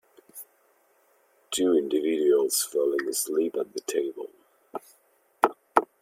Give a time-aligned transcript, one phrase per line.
[1.51, 4.31] Two individuals falling asleep at the table.